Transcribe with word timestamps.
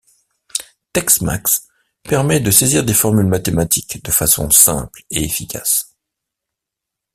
TeXmacs 0.93 1.67
permet 2.01 2.39
de 2.39 2.49
saisir 2.49 2.83
des 2.83 2.95
formules 2.95 3.27
mathématiques 3.27 4.03
de 4.03 4.09
façon 4.09 4.49
simple 4.49 5.03
et 5.11 5.23
efficace. 5.23 5.93